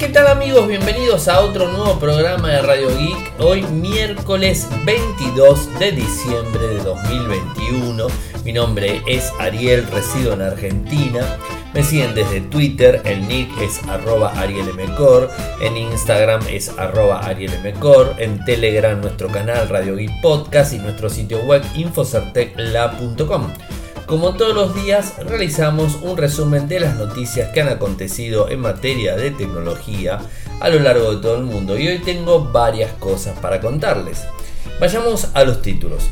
[0.00, 0.66] ¿Qué tal amigos?
[0.66, 3.34] Bienvenidos a otro nuevo programa de Radio Geek.
[3.38, 8.06] Hoy miércoles 22 de diciembre de 2021.
[8.42, 11.36] Mi nombre es Ariel, resido en Argentina.
[11.74, 18.42] Me siguen desde Twitter, el nick es arroba arielmcor, en Instagram es arroba arielmcor, en
[18.46, 23.52] Telegram nuestro canal Radio Geek Podcast y nuestro sitio web infocertecla.com.
[24.10, 29.14] Como todos los días, realizamos un resumen de las noticias que han acontecido en materia
[29.14, 30.18] de tecnología
[30.58, 34.24] a lo largo de todo el mundo y hoy tengo varias cosas para contarles.
[34.80, 36.10] Vayamos a los títulos.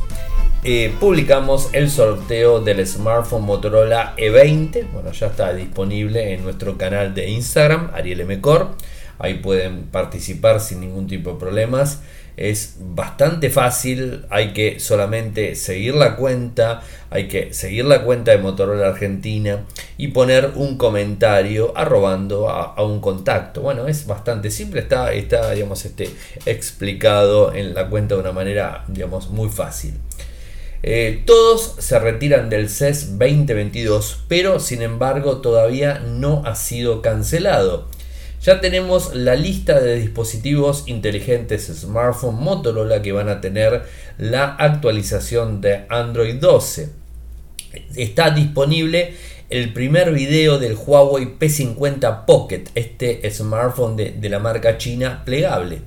[0.63, 4.93] Eh, publicamos el sorteo del smartphone Motorola E20.
[4.93, 8.41] Bueno, ya está disponible en nuestro canal de Instagram, Ariel
[9.19, 12.01] Ahí pueden participar sin ningún tipo de problemas
[12.39, 18.39] es bastante fácil, hay que solamente seguir la cuenta, hay que seguir la cuenta de
[18.39, 19.65] Motorola Argentina
[19.97, 23.63] y poner un comentario arrobando a, un contacto.
[23.63, 26.11] Bueno, es bastante simple, está, está digamos, este,
[26.47, 29.95] explicado en la cuenta de una manera digamos, muy fácil.
[30.83, 37.89] Eh, todos se retiran del CES 2022, pero sin embargo todavía no ha sido cancelado.
[38.41, 43.83] Ya tenemos la lista de dispositivos inteligentes smartphone Motorola que van a tener
[44.17, 46.89] la actualización de Android 12.
[47.97, 49.15] Está disponible
[49.51, 55.81] el primer video del Huawei P50 Pocket, este smartphone de, la marca china plegable.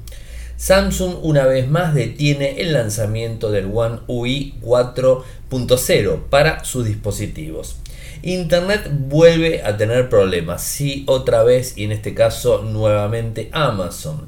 [0.57, 7.77] Samsung una vez más detiene el lanzamiento del One UI 4.0 para sus dispositivos.
[8.23, 14.27] Internet vuelve a tener problemas, sí otra vez y en este caso nuevamente Amazon.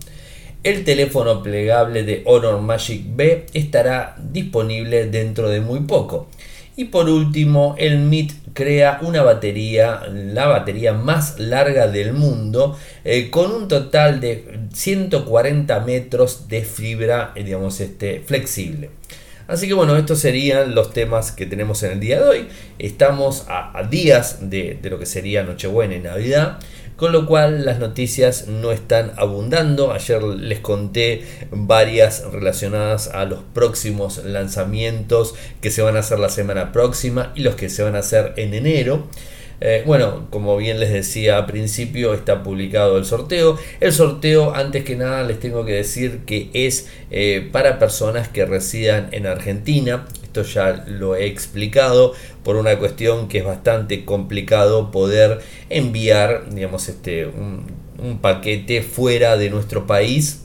[0.63, 6.27] El teléfono plegable de Honor Magic B estará disponible dentro de muy poco.
[6.75, 13.30] Y por último, el MIT crea una batería, la batería más larga del mundo, eh,
[13.30, 18.90] con un total de 140 metros de fibra, eh, digamos, este, flexible.
[19.53, 22.47] Así que bueno, estos serían los temas que tenemos en el día de hoy.
[22.80, 26.58] Estamos a, días de, lo que sería Nochebuena y Navidad.
[26.96, 29.91] Con lo cual las noticias no están abundando.
[29.91, 36.30] Ayer les conté varias relacionadas a los próximos lanzamientos que se van a hacer la
[36.30, 39.08] semana próxima y los que se van a hacer en enero.
[39.62, 43.58] Eh, bueno, como bien les decía al principio, está publicado el sorteo.
[43.80, 48.46] El sorteo, antes que nada, les tengo que decir que es eh, para personas que
[48.46, 50.06] residan en Argentina.
[50.24, 55.40] Esto ya lo he explicado por una cuestión que es bastante complicado poder
[55.70, 60.42] enviar, digamos, este, un paquete fuera de nuestro país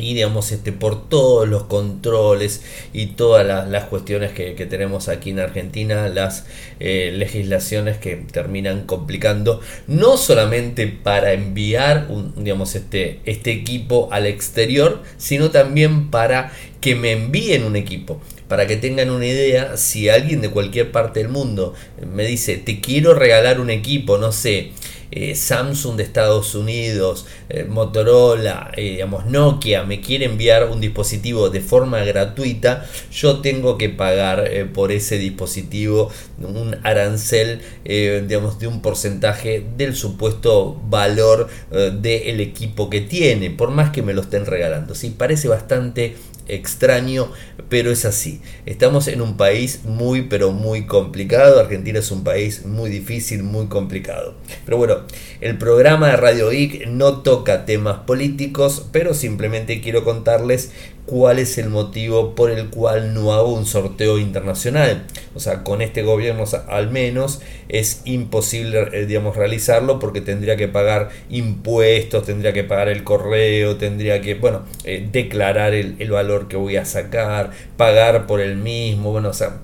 [0.00, 2.62] y digamos este por todos los controles
[2.92, 6.46] y todas las, cuestiones que, tenemos aquí en Argentina las
[6.78, 14.26] eh, legislaciones que terminan complicando no solamente para enviar un, digamos este este equipo al
[14.26, 20.08] exterior sino también para que me envíen un equipo para que tengan una idea, si
[20.08, 21.72] alguien de cualquier parte del mundo
[22.12, 24.72] me dice, te quiero regalar un equipo, no sé,
[25.10, 31.50] eh, Samsung de Estados Unidos, eh, Motorola, eh, digamos, Nokia me quiere enviar un dispositivo
[31.50, 38.82] de forma gratuita, yo tengo que pagar por ese dispositivo un arancel, digamos, de un
[38.82, 44.94] porcentaje del supuesto valor del equipo que tiene, por más que me lo estén regalando.
[44.94, 45.10] ¿sí?
[45.10, 46.16] Parece bastante
[46.48, 47.30] extraño,
[47.68, 48.40] pero es así.
[48.66, 51.60] Estamos en un país muy, pero muy complicado.
[51.60, 54.34] Argentina es un país muy difícil, muy complicado.
[54.64, 54.98] Pero bueno,
[55.40, 60.72] el programa de Radio Geek no toca temas políticos, pero simplemente quiero contarles
[61.10, 65.06] cuál es el motivo por el cual no hago un sorteo internacional.
[65.34, 70.68] O sea, con este gobierno al menos es imposible, eh, digamos, realizarlo porque tendría que
[70.68, 76.39] pagar impuestos, tendría que pagar el correo, tendría que, bueno, eh, declarar el, el valor
[76.48, 79.58] que voy a sacar, pagar por el mismo, bueno, o sea,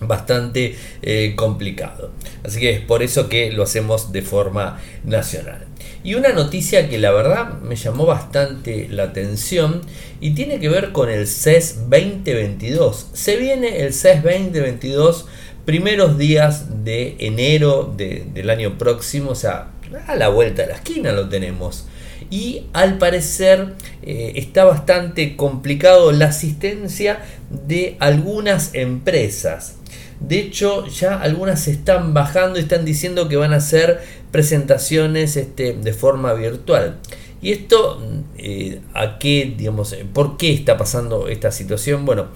[0.00, 2.10] bastante eh, complicado.
[2.44, 5.66] Así que es por eso que lo hacemos de forma nacional.
[6.02, 9.82] Y una noticia que la verdad me llamó bastante la atención
[10.20, 13.08] y tiene que ver con el CES 2022.
[13.12, 15.26] Se viene el CES 2022
[15.66, 19.72] primeros días de enero del año próximo, o sea,
[20.06, 21.86] a la vuelta de la esquina lo tenemos.
[22.30, 29.76] Y al parecer eh, está bastante complicado la asistencia de algunas empresas.
[30.20, 34.00] De hecho, ya algunas están bajando y están diciendo que van a hacer
[34.30, 36.98] presentaciones este, de forma virtual.
[37.42, 38.02] ¿Y esto
[38.36, 42.04] eh, a qué, digamos, por qué está pasando esta situación?
[42.04, 42.28] Bueno,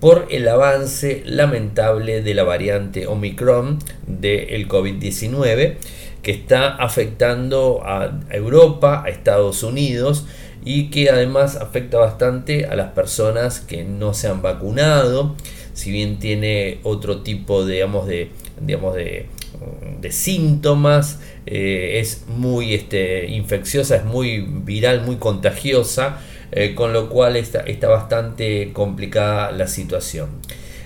[0.00, 5.76] por el avance lamentable de la variante Omicron del COVID-19
[6.22, 10.26] que está afectando a Europa, a Estados Unidos
[10.64, 15.36] y que además afecta bastante a las personas que no se han vacunado,
[15.72, 18.30] si bien tiene otro tipo digamos, de,
[18.60, 19.28] digamos, de,
[20.10, 26.20] síntomas, eh, es muy este, infecciosa, es muy viral, muy contagiosa,
[26.50, 30.28] eh, con lo cual está bastante complicada la situación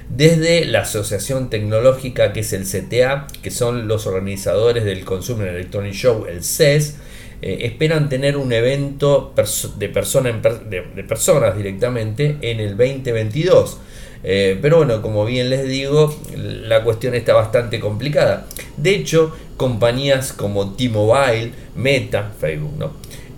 [0.08, 5.94] desde la Asociación Tecnológica que es el CTA, que son los organizadores del Consumer Electronic
[5.94, 6.96] Show, el CES,
[7.42, 9.34] eh, esperan tener un evento
[9.76, 13.78] de, persona de, personas directamente en el 2022.
[14.24, 18.46] Eh, pero bueno, como bien les digo, la cuestión está bastante complicada.
[18.76, 22.92] De hecho, compañías como T-Mobile, Meta, Facebook, ¿no?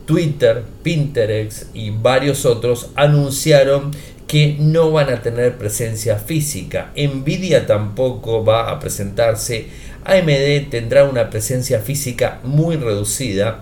[0.05, 3.91] Twitter, Pinterest y varios otros anunciaron
[4.27, 6.91] que no van a tener presencia física.
[6.97, 9.67] Nvidia tampoco va a presentarse.
[10.05, 13.61] AMD tendrá una presencia física muy reducida.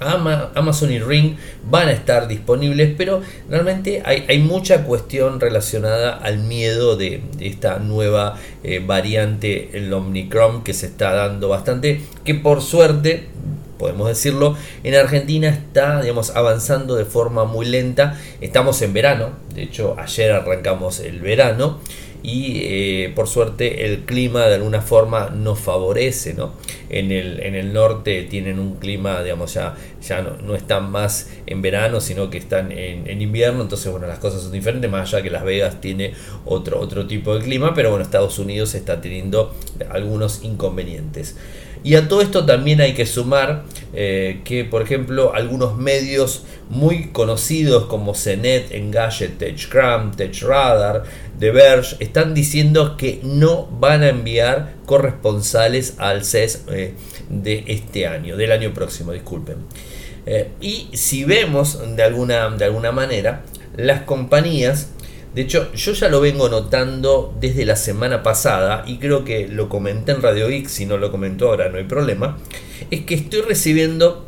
[0.00, 1.36] Amazon y Ring
[1.70, 8.36] van a estar disponibles, pero realmente hay, mucha cuestión relacionada al miedo de, esta nueva
[8.64, 13.28] eh, variante, el Omnicron, que se está dando bastante, que por suerte
[13.82, 18.16] podemos decirlo, en Argentina está, digamos, avanzando de forma muy lenta.
[18.40, 21.80] Estamos en verano, de hecho ayer arrancamos el verano
[22.22, 26.52] y eh, por suerte el clima de alguna forma nos favorece, ¿no?
[26.90, 31.30] En el, en el norte tienen un clima, digamos, ya, ya no, no están más
[31.46, 35.12] en verano, sino que están en, en, invierno, entonces, bueno, las cosas son diferentes, más
[35.12, 36.14] allá que Las Vegas tiene
[36.44, 39.52] otro, otro tipo de clima, pero bueno, Estados Unidos está teniendo
[39.90, 41.36] algunos inconvenientes.
[41.84, 43.64] Y a todo esto también hay que sumar
[43.94, 51.02] eh, que, por ejemplo, algunos medios muy conocidos como CNET, Engadget, TechCram, TechRadar,
[51.38, 56.94] The Verge, están diciendo que no van a enviar corresponsales al CES eh,
[57.28, 59.56] de este año, del año próximo, disculpen.
[60.24, 63.42] Eh, y si vemos de alguna, de alguna manera,
[63.76, 64.88] las compañías
[65.34, 69.68] de hecho, yo ya lo vengo notando desde la semana pasada y creo que lo
[69.68, 72.38] comenté en Radio X, si no lo comentó ahora no hay problema,
[72.90, 74.26] es que estoy recibiendo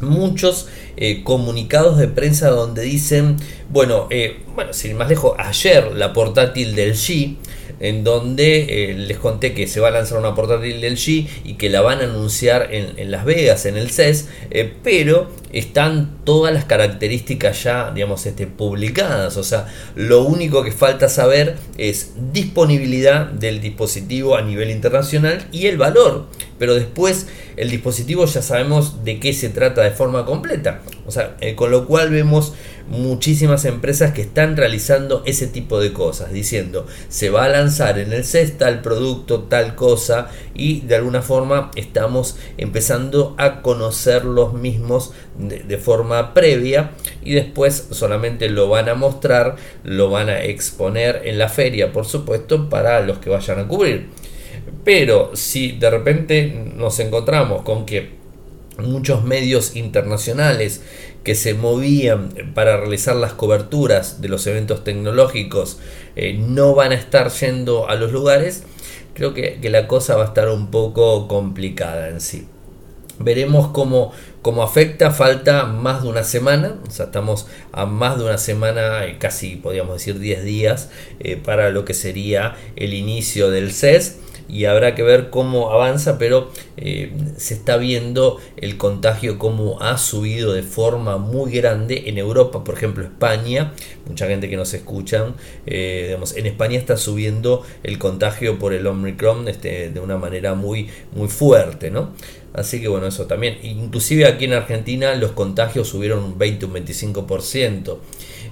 [0.00, 3.36] muchos eh, comunicados de prensa donde dicen,
[3.68, 7.36] bueno, eh, bueno, sin más lejos, ayer la portátil del G
[7.80, 11.54] en donde eh, les conté que se va a lanzar una portátil del G y
[11.54, 16.54] que la van a anunciar en, Las Vegas, en el CES, eh, pero están todas
[16.54, 19.36] las características ya, digamos, este, publicadas.
[19.36, 19.66] O sea,
[19.96, 26.26] lo único que falta saber es disponibilidad del dispositivo a nivel internacional y el valor.
[26.58, 27.26] Pero después
[27.56, 30.82] el dispositivo ya sabemos de qué se trata de forma completa.
[31.06, 32.52] O sea, eh, con lo cual vemos
[32.90, 38.12] muchísimas empresas que están realizando ese tipo de cosas, diciendo se va a lanzar en
[38.12, 44.52] el CES tal producto, tal cosa, y de alguna forma estamos empezando a conocer los
[44.54, 46.90] mismos de, forma previa
[47.22, 52.04] y después solamente lo van a mostrar, lo van a exponer en la feria, por
[52.04, 54.08] supuesto, para los que vayan a cubrir.
[54.84, 58.20] Pero si de repente nos encontramos con que
[58.78, 60.82] muchos medios internacionales
[61.24, 65.78] que se movían para realizar las coberturas de los eventos tecnológicos
[66.16, 68.64] eh, no van a estar yendo a los lugares,
[69.14, 72.46] creo que, la cosa va a estar un poco complicada en sí.
[73.18, 78.24] Veremos cómo, cómo afecta, falta más de una semana, o sea, estamos a más de
[78.24, 83.50] una semana, eh, casi podríamos decir 10 días, eh, para lo que sería el inicio
[83.50, 84.16] del CES
[84.52, 89.98] y habrá que ver cómo avanza, pero eh, se está viendo el contagio como ha
[89.98, 93.72] subido de forma muy grande en Europa, por ejemplo España,
[94.06, 95.34] mucha gente que nos escuchan,
[95.66, 100.88] eh, en España está subiendo el contagio por el Omicron este, de una manera muy,
[101.14, 102.10] muy fuerte, ¿no?
[102.52, 103.58] Así que bueno, eso también.
[103.62, 107.98] Inclusive aquí en Argentina los contagios subieron un 20, un 25%.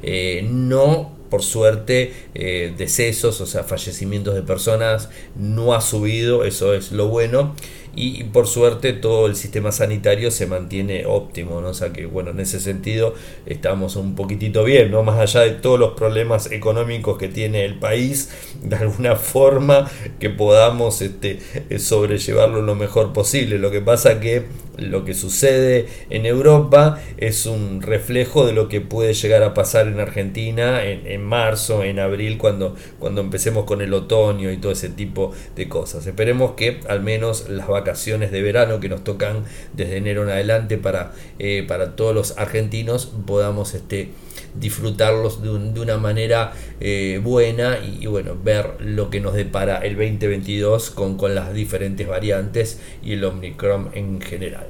[0.03, 6.75] Eh, no por suerte, eh, decesos, o sea, fallecimientos de personas, no ha subido, eso
[6.75, 7.55] es lo bueno.
[8.01, 11.71] Y, por suerte todo el sistema sanitario se mantiene óptimo, ¿no?
[11.71, 13.15] O sea que, bueno, en ese sentido
[13.45, 15.03] estamos un poquitito bien, ¿no?
[15.03, 18.31] Más allá de todos los problemas económicos que tiene el país,
[18.63, 19.91] de alguna forma
[20.21, 21.41] que podamos este,
[21.81, 23.59] sobrellevarlo lo mejor posible.
[23.59, 24.45] Lo que pasa que
[24.79, 29.89] lo que sucede en Europa es un reflejo de lo que puede llegar a pasar
[29.89, 34.89] en Argentina en, marzo, en abril, cuando, cuando empecemos con el otoño y todo ese
[34.89, 36.07] tipo de cosas.
[36.07, 40.29] Esperemos que al menos las vacaciones vacaciones de verano que nos tocan desde enero en
[40.29, 44.11] adelante para, eh, para todos los argentinos podamos este,
[44.55, 50.91] disfrutarlos de, una manera eh, buena y, bueno, ver lo que nos depara el 2022
[50.91, 54.67] con, con las diferentes variantes y el Omicron en general.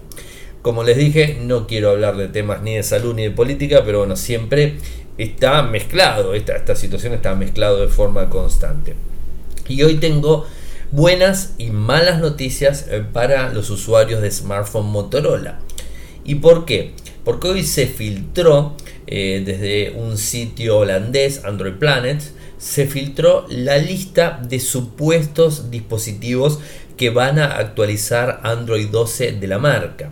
[0.63, 3.99] Como les dije, no quiero hablar de temas ni de salud ni de política, pero
[3.99, 4.77] bueno, siempre
[5.17, 8.95] está mezclado, esta, esta situación está mezclado de forma constante.
[9.67, 10.47] Y hoy tengo
[10.91, 15.59] buenas y malas noticias eh, para los usuarios de smartphone Motorola.
[16.25, 16.93] ¿Y por qué?
[17.25, 18.75] Porque hoy se filtró
[19.07, 22.23] eh, desde un sitio holandés, Android Planet,
[22.59, 26.59] se filtró la lista de supuestos dispositivos
[26.97, 30.11] que van a actualizar Android 12 de la marca.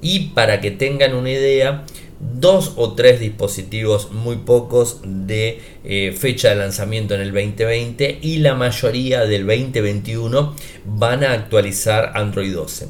[0.00, 1.84] Y para que tengan una idea,
[2.22, 8.38] dos o tres dispositivos muy pocos de eh, fecha de lanzamiento en el 2020 y
[8.38, 12.88] la mayoría del 2021 van a actualizar Android 12.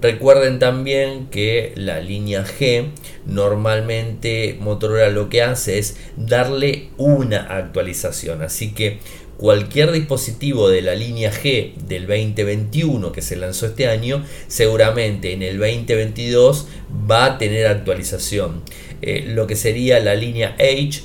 [0.00, 2.90] Recuerden también que la línea G
[3.26, 8.42] normalmente Motorola lo que hace es darle una actualización.
[8.42, 8.98] Así que
[9.40, 15.42] cualquier dispositivo de la línea G del 2021 que se lanzó este año, seguramente en
[15.42, 16.66] el 2022
[17.10, 18.60] va a tener actualización.
[19.00, 21.00] Eh, lo que sería la línea H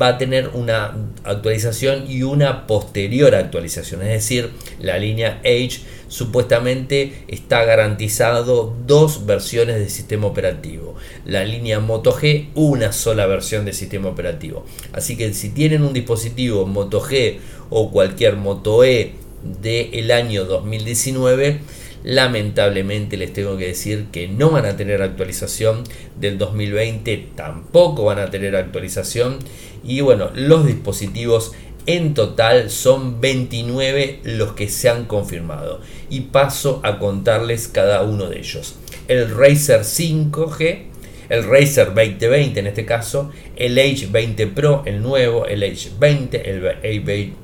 [0.00, 4.02] va a tener una actualización y una posterior actualización.
[4.02, 10.96] Es decir, la línea H supuestamente está garantizado dos versiones de sistema operativo.
[11.24, 14.64] La línea Moto G, una sola versión de sistema operativo.
[14.92, 17.38] Así que si tienen un dispositivo Moto G
[17.70, 19.12] o cualquier Moto E
[19.60, 21.60] del año 2019,
[22.04, 25.84] lamentablemente les tengo que decir que no van a tener actualización
[26.18, 29.38] del 2020, tampoco van a tener actualización
[29.84, 31.52] y bueno, los dispositivos
[31.88, 35.80] en total son 29 los que se han confirmado
[36.10, 38.74] y paso a contarles cada uno de ellos.
[39.08, 40.82] El Razer 5G,
[41.30, 46.62] el Razer 2020 en este caso, el H20 Pro, el nuevo, el H20, el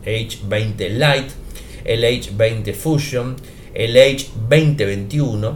[0.05, 1.35] H20 Lite,
[1.87, 3.37] el H20 Fusion,
[3.73, 5.55] el H2021,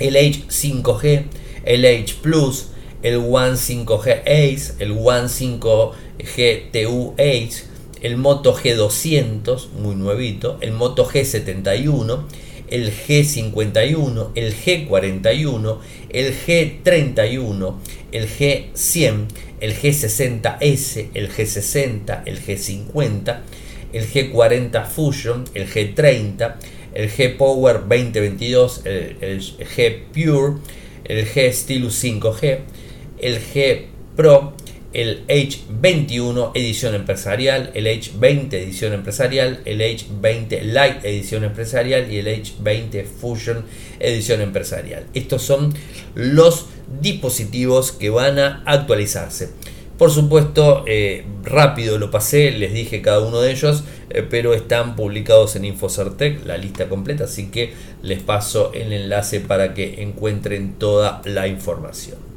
[0.00, 1.24] el H5G,
[1.64, 2.66] el H Plus,
[3.02, 7.71] el One 5G Ace, el One 5G TU Ace,
[8.02, 12.24] el Moto G200, muy nuevito, el Moto G71,
[12.68, 15.78] el G51, el G41,
[16.10, 17.74] el G31,
[18.10, 19.26] el G100,
[19.60, 23.40] el G60S, el G60, el G50,
[23.92, 26.54] el G40 Fusion, el G30,
[26.94, 30.54] el G Power 2022, el, G Pure,
[31.04, 32.58] el G Stylus 5G,
[33.18, 33.82] el G
[34.16, 34.54] Pro,
[34.92, 42.26] el H21 edición empresarial, el H20 edición empresarial, el H20 Lite edición empresarial y el
[42.26, 43.64] H20 Fusion
[43.98, 45.06] edición empresarial.
[45.14, 45.74] Estos son
[46.14, 46.66] los
[47.00, 49.50] dispositivos que van a actualizarse.
[49.98, 54.96] Por supuesto, eh, rápido lo pasé, les dije cada uno de ellos, eh, pero están
[54.96, 57.72] publicados en Infocertec, la lista completa, así que
[58.02, 62.31] les paso el enlace para que encuentren toda la información.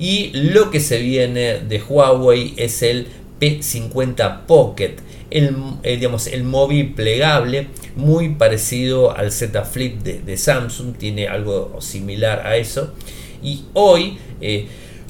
[0.00, 3.06] Y lo que se viene de Huawei es el
[3.38, 4.96] P50 Pocket,
[5.30, 11.76] el, eh, digamos, el móvil plegable muy parecido al Z Flip de, Samsung, tiene algo
[11.80, 12.94] similar a eso.
[13.42, 14.66] Y hoy eh,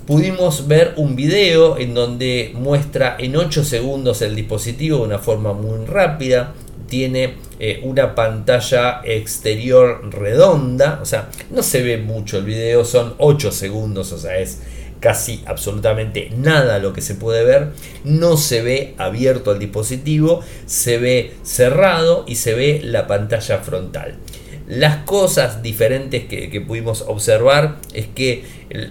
[0.06, 5.52] pudimos ver un video en donde muestra en 8 segundos el dispositivo de una forma
[5.52, 6.52] muy rápida.
[6.88, 13.14] Tiene eh, una pantalla exterior redonda, o sea, no se ve mucho el video, son
[13.18, 14.58] 8 segundos, o sea, es
[15.00, 17.70] casi absolutamente nada lo que se puede ver,
[18.04, 24.18] no se ve abierto el dispositivo, se ve cerrado y se ve la pantalla frontal.
[24.68, 28.44] Las cosas diferentes que, pudimos observar es que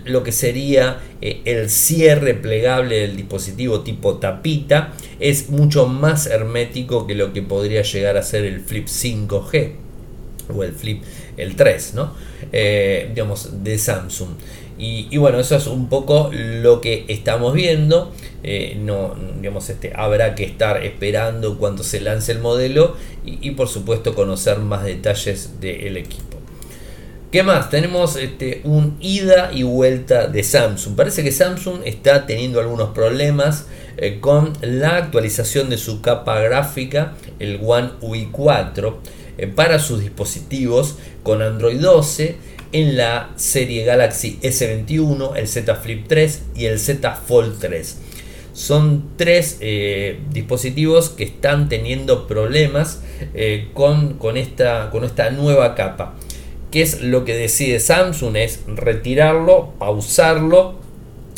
[0.04, 7.08] lo que sería eh, el cierre plegable del dispositivo tipo tapita es mucho más hermético
[7.08, 9.89] que lo que podría llegar a ser el Flip 5G
[10.54, 11.04] o el Flip
[11.38, 12.14] el 3, ¿no?
[12.52, 14.30] Eh, digamos, de Samsung.
[14.82, 18.14] Y, bueno, eso es un poco lo que estamos viendo.
[18.44, 23.68] Eh, no, digamos, este, habrá que estar esperando cuando se lance el modelo y, por
[23.68, 26.38] supuesto conocer más detalles del equipo.
[27.30, 27.70] ¿Qué más?
[27.70, 30.96] Tenemos este, un ida y vuelta de Samsung.
[30.96, 37.16] Parece que Samsung está teniendo algunos problemas eh, con la actualización de su capa gráfica,
[37.38, 42.36] el One UI 4, eh, para sus dispositivos con Android 12
[42.72, 47.98] en la serie Galaxy S21, el Z Flip 3 y el Z Fold 3.
[48.54, 53.02] Son tres eh, dispositivos que están teniendo problemas
[53.34, 56.16] eh, con, con, esta, con esta nueva capa.
[56.72, 58.36] ¿Qué es lo que decide Samsung?
[58.36, 60.76] Es retirarlo, pausarlo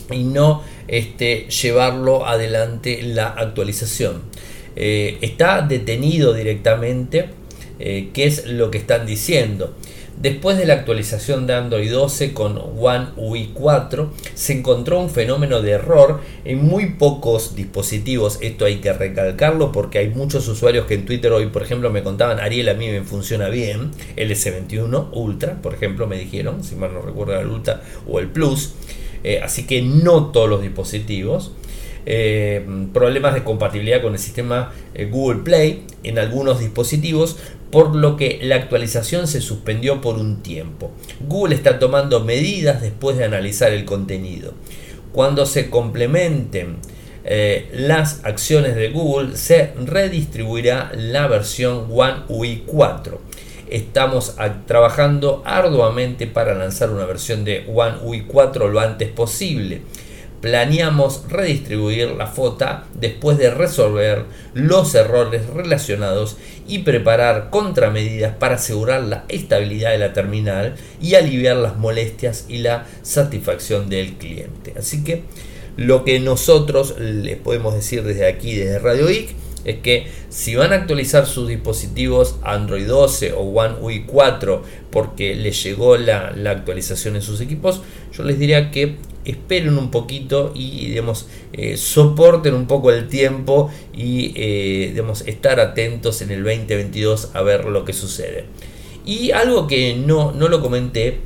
[0.09, 4.23] y no este, llevarlo adelante la actualización.
[4.75, 7.29] Eh, está detenido directamente.
[7.81, 9.73] Eh, ¿Qué es lo que están diciendo?
[10.21, 15.63] Después de la actualización de Android 12 con One UI 4, se encontró un fenómeno
[15.63, 18.37] de error en muy pocos dispositivos.
[18.41, 22.03] Esto hay que recalcarlo porque hay muchos usuarios que en Twitter hoy, por ejemplo, me
[22.03, 26.75] contaban, Ariel, a mí me funciona bien, el S21 Ultra, por ejemplo, me dijeron, si
[26.75, 28.73] mal no recuerdo el Ultra o el Plus.
[29.23, 31.51] Eh, así que no todos los dispositivos.
[32.05, 37.37] Eh, problemas de compatibilidad con el sistema eh, Google Play en algunos dispositivos,
[37.69, 40.91] por lo que la actualización se suspendió por un tiempo.
[41.27, 44.53] Google está tomando medidas después de analizar el contenido.
[45.11, 46.77] Cuando se complementen
[47.23, 53.21] eh, las acciones de Google, se redistribuirá la versión One UI 4.
[53.69, 59.81] Estamos trabajando arduamente para lanzar una versión de One UI 4 lo antes posible
[60.41, 69.03] planeamos redistribuir la foto después de resolver los errores relacionados y preparar contramedidas para asegurar
[69.03, 74.73] la estabilidad de la terminal y aliviar las molestias y la satisfacción del cliente.
[74.77, 75.23] Así que
[75.77, 80.73] lo que nosotros les podemos decir desde aquí, desde Radio Geek, es que si van
[80.73, 86.51] a actualizar sus dispositivos Android 12 o One UI 4 porque les llegó la, la
[86.51, 87.81] actualización en sus equipos,
[88.13, 93.69] yo les diría que esperen un poquito y digamos, eh, soporten un poco el tiempo
[93.93, 98.45] y eh, estar atentos en el 2022 a ver lo que sucede.
[99.05, 101.19] Y algo que no, no lo comenté,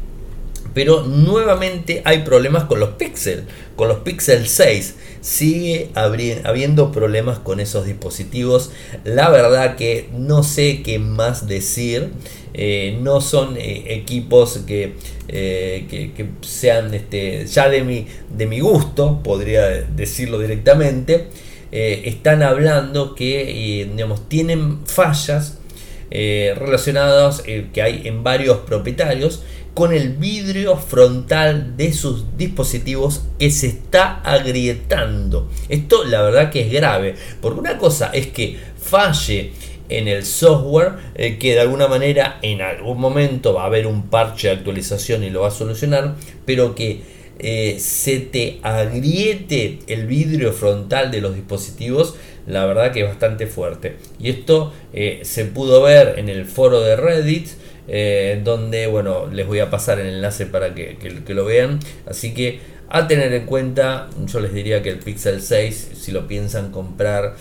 [0.75, 3.46] pero nuevamente hay problemas con los Pixel,
[3.77, 4.96] con los Pixel 6.
[5.22, 8.72] Sigue habiendo problemas con esos dispositivos.
[9.05, 12.10] La verdad que no sé qué más decir.
[12.53, 18.60] Eh, no son eh, equipos eh, que, que, sean este, ya de mi, de mi
[18.60, 21.27] gusto, podría decirlo directamente.
[21.72, 25.58] están hablando que digamos, tienen fallas
[26.10, 29.44] relacionadas que hay en varios propietarios
[29.75, 35.50] con el vidrio frontal de sus dispositivos que se está agrietando.
[35.68, 39.51] Esto la verdad que es grave, porque una cosa es que falle
[39.90, 44.03] en el software eh, que de alguna manera en algún momento va a haber un
[44.07, 47.01] parche de actualización y lo va a solucionar, pero que
[47.38, 52.16] eh, se te agriete el vidrio frontal de los dispositivos,
[52.48, 53.98] la verdad que es bastante fuerte.
[54.20, 57.50] Y esto eh, se pudo ver en el foro de Reddit.
[57.87, 61.79] Donde bueno les voy a pasar el enlace para que, que lo vean.
[62.07, 66.27] Así que a tener en cuenta, yo les diría que el Pixel 6, si lo
[66.27, 67.35] piensan comprar,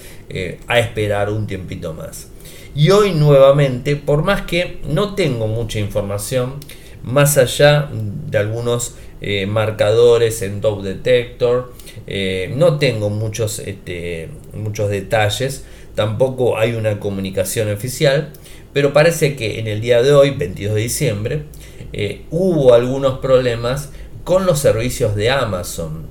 [0.67, 2.29] a esperar un tiempito más.
[2.75, 6.55] Y hoy nuevamente, por más que no tengo mucha información,
[7.05, 11.73] más allá de algunos eh, marcadores en Top Detector,
[12.07, 18.33] eh, no tengo muchos, este, muchos detalles, tampoco hay una comunicación oficial,
[18.75, 21.43] pero parece que en el día de hoy, 22 de diciembre,
[21.93, 23.91] eh, hubo algunos problemas
[24.25, 26.09] con los servicios de Amazon.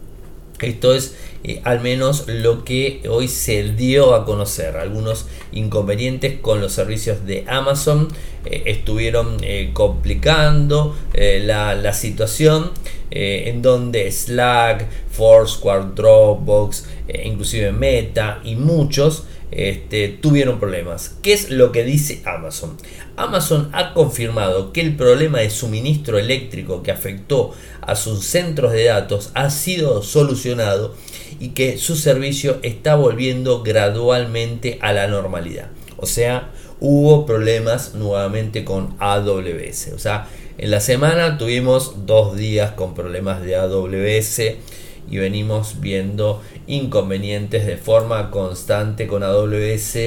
[0.61, 4.77] Esto es eh, al menos lo que hoy se dio a conocer.
[4.77, 8.07] Algunos inconvenientes con los servicios de Amazon
[8.45, 9.39] eh, estuvieron
[9.73, 12.71] complicando la, situación
[13.11, 16.85] en donde Slack, Foursquare, Dropbox,
[17.25, 21.15] inclusive Meta y muchos este, tuvieron problemas.
[21.21, 22.77] ¿Qué es lo que dice Amazon?
[23.15, 28.85] Amazon ha confirmado que el problema de suministro eléctrico que afectó a sus centros de
[28.85, 30.95] datos ha sido solucionado
[31.39, 35.69] y que su servicio está volviendo gradualmente a la normalidad.
[35.97, 39.91] O sea, hubo problemas nuevamente con AWS.
[39.95, 44.41] O sea, en la semana tuvimos dos días con problemas de AWS
[45.09, 49.97] y venimos viendo inconvenientes de forma constante con AWS.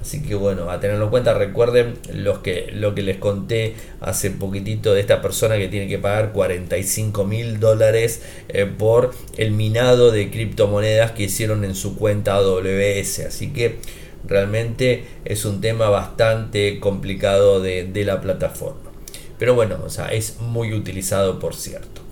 [0.00, 4.30] Así que bueno, a tenerlo en cuenta, recuerden los que, lo que les conté hace
[4.30, 10.12] poquitito de esta persona que tiene que pagar 45 mil dólares eh, por el minado
[10.12, 13.20] de criptomonedas que hicieron en su cuenta AWS.
[13.26, 13.78] Así que
[14.26, 18.90] realmente es un tema bastante complicado de, de la plataforma.
[19.38, 22.07] Pero bueno, o sea, es muy utilizado por cierto.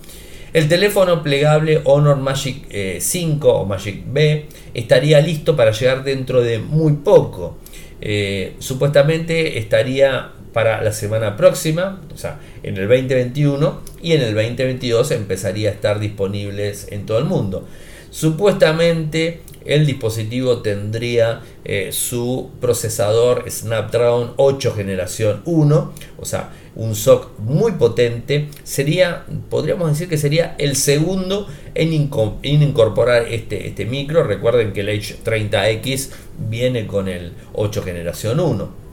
[0.53, 2.67] El teléfono plegable Honor Magic
[3.01, 7.59] 5 eh, o Magic B estaría listo para llegar dentro de muy poco.
[8.01, 14.35] Eh, supuestamente estaría para la semana próxima, o sea, en el 2021 y en el
[14.35, 17.67] 2022 empezaría a estar disponibles en todo el mundo.
[18.11, 27.39] Supuestamente el dispositivo tendría eh, su procesador Snapdragon 8 generación 1, o sea, un SOC
[27.39, 28.49] muy potente.
[28.63, 34.23] Sería, podríamos decir que sería el segundo en, incorporar este, este micro.
[34.23, 36.11] Recuerden que el H30X
[36.49, 38.87] viene con el 8 generación 1.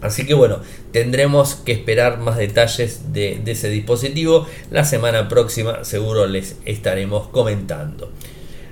[0.00, 0.58] Así que bueno,
[0.92, 4.46] tendremos que esperar más detalles de, de, ese dispositivo.
[4.70, 8.12] La semana próxima seguro les estaremos comentando.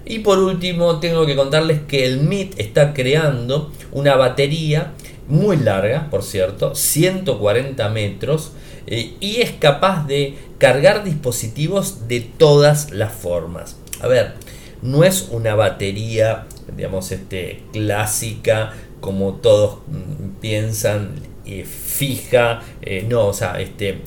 [0.05, 4.93] Y por último, tengo que contarles que el MIT está creando una batería
[5.29, 8.53] muy larga, por cierto, 140 metros,
[8.87, 13.77] eh, y es capaz de cargar dispositivos de todas las formas.
[14.01, 14.35] A ver,
[14.83, 23.27] no es una batería, digamos, este, clásica, como todos mm, piensan, eh, fija, eh, no,
[23.27, 24.01] o sea, este,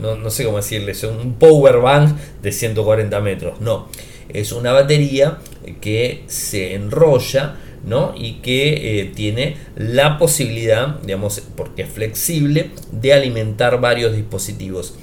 [0.00, 3.88] no, sé cómo decirles, un power bank de 140 metros, no
[4.34, 5.38] es una batería
[5.80, 8.14] que se enrolla ¿no?
[8.16, 14.94] y que eh, tiene la posibilidad, digamos, porque es flexible, de alimentar varios dispositivos.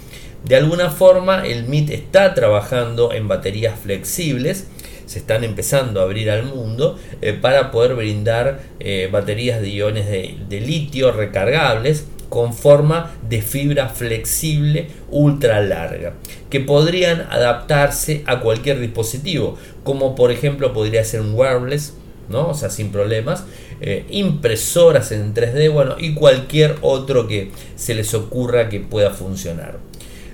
[0.46, 4.68] De alguna forma, el MIT está trabajando en baterías flexibles,
[5.06, 10.08] se están empezando a abrir al mundo eh, para poder brindar eh, baterías de iones
[10.10, 16.14] de litio recargables con forma de fibra flexible ultra larga,
[16.50, 21.94] que podrían adaptarse a cualquier dispositivo, como por ejemplo podría ser un wireless,
[22.32, 22.50] ¿no?
[22.50, 23.46] o sea, sin problemas,
[23.82, 29.78] eh, impresoras en 3D, bueno, y cualquier otro que se les ocurra que pueda funcionar.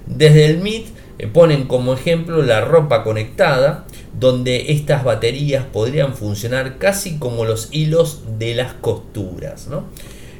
[0.05, 0.87] Desde el MIT
[1.19, 3.85] eh, ponen como ejemplo la ropa conectada,
[4.17, 9.67] donde estas baterías podrían funcionar casi como los hilos de las costuras.
[9.67, 9.85] ¿no?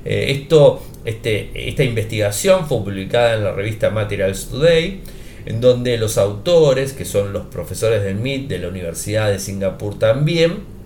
[0.05, 5.01] Eh, esto, este, esta investigación fue publicada en la revista Materials Today,
[5.45, 9.97] en donde los autores, que son los profesores del MIT de la Universidad de Singapur
[9.97, 10.76] también,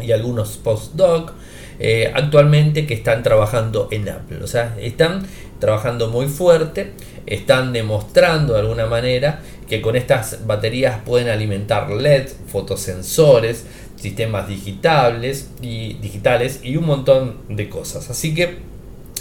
[0.00, 1.32] y algunos postdoc,
[1.78, 4.42] eh, actualmente que están trabajando en Apple.
[4.42, 5.26] O sea, están
[5.60, 6.92] trabajando muy fuerte,
[7.26, 13.64] están demostrando de alguna manera que con estas baterías pueden alimentar LED, fotosensores,
[13.96, 18.10] sistemas digitales y, digitales y un montón de cosas.
[18.10, 18.56] Así que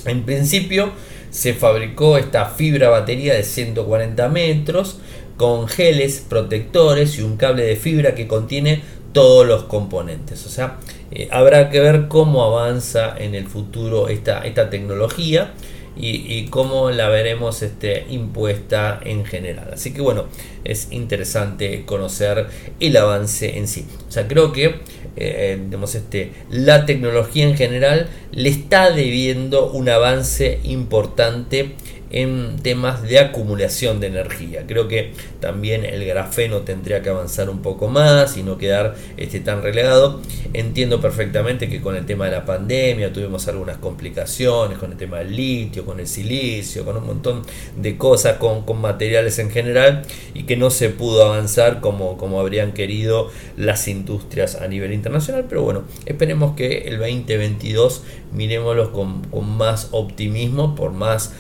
[0.06, 0.92] en principio
[1.30, 5.00] se fabricó esta fibra batería de 140 metros
[5.36, 8.82] con geles protectores y un cable de fibra que contiene
[9.14, 10.46] todos los componentes.
[10.46, 10.78] O sea,
[11.12, 15.54] eh, habrá que ver cómo avanza en el futuro esta, esta tecnología
[16.00, 19.72] y, cómo la veremos este, impuesta en general.
[19.74, 20.26] Así que bueno,
[20.64, 22.48] es interesante conocer
[22.80, 23.86] el avance en sí.
[24.08, 24.76] O sea, creo que
[25.16, 25.60] eh,
[25.94, 31.74] este, la tecnología en general le está debiendo un avance importante
[32.10, 34.64] en temas de acumulación de energía.
[34.68, 39.40] Creo que también el grafeno tendría que avanzar un poco más y no quedar este,
[39.40, 40.22] tan relegado.
[40.54, 45.20] Entiendo perfectamente que con el tema de la pandemia tuvimos algunas complicaciones con el tema
[45.20, 47.44] del litio, con el silicio, con un montón
[47.76, 52.40] de cosas, con, con materiales en general y que no se pudo avanzar como, como
[52.40, 55.46] habrían querido las industrias a nivel internacional.
[55.50, 61.34] Pero bueno, esperemos que el 2022 miremoslo con, con más optimismo, por más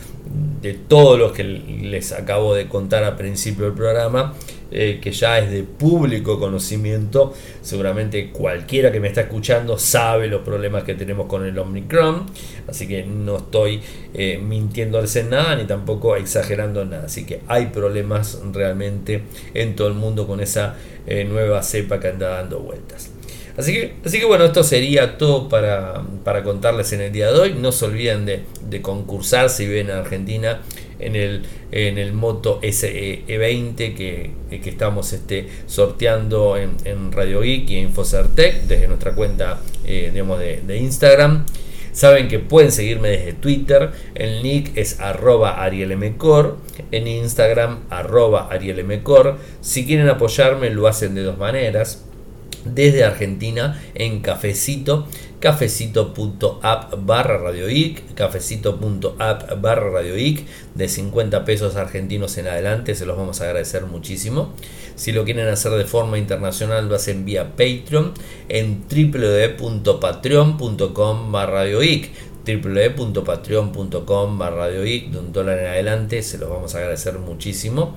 [0.61, 4.33] de todo lo que les acabo de contar al principio del programa,
[4.69, 10.41] eh, que ya es de público conocimiento, seguramente cualquiera que me está escuchando sabe los
[10.41, 12.25] problemas que tenemos con el Omicron,
[12.67, 13.81] así que no estoy
[14.13, 19.87] eh, mintiéndoles en nada ni tampoco exagerando nada, así que hay problemas realmente en todo
[19.87, 23.16] el mundo con esa eh, nueva cepa que anda dando vueltas.
[23.57, 26.03] Así que, así que bueno, esto sería todo para,
[26.43, 27.55] contarles en el día de hoy.
[27.55, 30.61] No se olviden de, concursar si viven en Argentina
[30.99, 37.77] en el, en el Moto SE20 que, que estamos este, sorteando en, Radio Geek y
[37.77, 40.11] en Infocertec desde nuestra cuenta eh,
[40.65, 41.45] de, Instagram.
[41.93, 46.57] Saben que pueden seguirme desde Twitter, el nick es arroba arielmcor,
[46.91, 49.37] en Instagram arroba arielmcor.
[49.61, 52.03] Si quieren apoyarme lo hacen de dos maneras
[52.73, 55.07] desde Argentina en Cafecito,
[55.39, 63.41] cafecito.app barra radioic, cafecito.app barra radioic, de 50 pesos argentinos en adelante, se los vamos
[63.41, 64.53] a agradecer muchísimo.
[64.95, 68.13] Si lo quieren hacer de forma internacional, lo hacen vía Patreon
[68.49, 72.09] en www.patreon.com barra radioic
[72.47, 77.95] www.patreon.com barra radioic, de un dólar en adelante, se los vamos a agradecer muchísimo.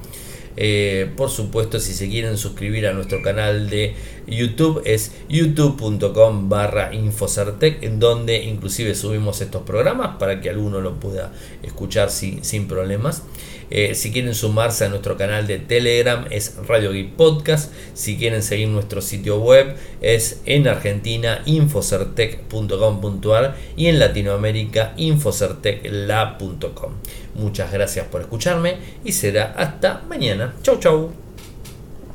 [0.62, 3.94] Eh, por supuesto, si se quieren suscribir a nuestro canal de
[4.26, 11.00] YouTube es youtube.com barra infocertec, en donde inclusive subimos estos programas para que alguno lo
[11.00, 13.22] pueda escuchar sin, sin problemas.
[13.70, 17.72] Eh, si quieren sumarse a nuestro canal de Telegram es Radio Geek Podcast.
[17.94, 26.92] Si quieren seguir nuestro sitio web es en Argentina infocertec.com.ar y en Latinoamérica infocertecla.com.
[27.34, 30.54] Muchas gracias por escucharme y será hasta mañana.
[30.62, 31.29] Chau chau.